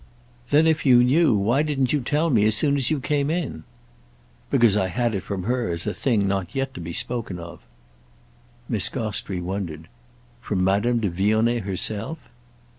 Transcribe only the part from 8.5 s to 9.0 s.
Miss